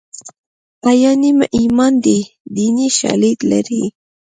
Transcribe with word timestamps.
حیا 0.85 1.11
نیم 1.21 1.39
ایمان 1.57 1.93
دی 2.05 2.19
دیني 2.55 2.87
شالید 2.97 3.39
لري 3.51 3.83